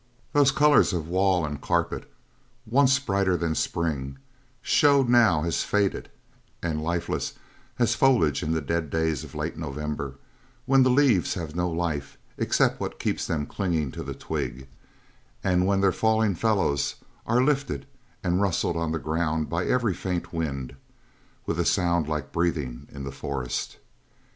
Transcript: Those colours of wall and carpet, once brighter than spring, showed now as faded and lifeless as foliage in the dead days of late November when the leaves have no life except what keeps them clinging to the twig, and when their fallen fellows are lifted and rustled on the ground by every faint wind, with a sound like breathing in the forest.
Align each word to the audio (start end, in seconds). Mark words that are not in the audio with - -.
Those 0.33 0.49
colours 0.49 0.93
of 0.93 1.07
wall 1.09 1.45
and 1.45 1.61
carpet, 1.61 2.11
once 2.65 2.97
brighter 2.97 3.37
than 3.37 3.53
spring, 3.53 4.17
showed 4.63 5.07
now 5.07 5.43
as 5.43 5.61
faded 5.61 6.09
and 6.59 6.81
lifeless 6.81 7.33
as 7.77 7.93
foliage 7.93 8.41
in 8.41 8.51
the 8.51 8.61
dead 8.61 8.89
days 8.89 9.23
of 9.23 9.35
late 9.35 9.57
November 9.57 10.15
when 10.65 10.81
the 10.81 10.89
leaves 10.89 11.35
have 11.35 11.55
no 11.55 11.69
life 11.69 12.17
except 12.35 12.79
what 12.79 12.97
keeps 12.99 13.27
them 13.27 13.45
clinging 13.45 13.91
to 13.91 14.01
the 14.01 14.15
twig, 14.15 14.67
and 15.43 15.67
when 15.67 15.81
their 15.81 15.91
fallen 15.91 16.33
fellows 16.33 16.95
are 17.27 17.43
lifted 17.43 17.85
and 18.23 18.41
rustled 18.41 18.75
on 18.75 18.91
the 18.91 18.97
ground 18.97 19.51
by 19.51 19.67
every 19.67 19.93
faint 19.93 20.33
wind, 20.33 20.75
with 21.45 21.59
a 21.59 21.63
sound 21.63 22.09
like 22.09 22.31
breathing 22.31 22.87
in 22.91 23.03
the 23.03 23.11
forest. 23.11 23.77